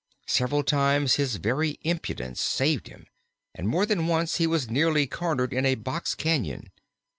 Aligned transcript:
Several 0.25 0.63
times 0.63 1.17
his 1.17 1.35
very 1.35 1.77
impudence 1.83 2.41
saved 2.41 2.87
him, 2.87 3.05
and 3.53 3.67
more 3.67 3.85
than 3.85 4.07
once 4.07 4.37
he 4.37 4.47
was 4.47 4.67
nearly 4.67 5.05
cornered 5.05 5.53
in 5.53 5.63
a 5.63 5.75
box 5.75 6.15
cañon. 6.15 6.69